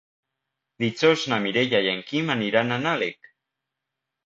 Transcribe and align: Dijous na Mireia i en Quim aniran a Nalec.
Dijous 0.83 1.25
na 1.33 1.39
Mireia 1.43 1.83
i 1.87 1.91
en 1.93 2.03
Quim 2.09 2.33
aniran 2.39 2.77
a 2.79 2.83
Nalec. 2.89 3.33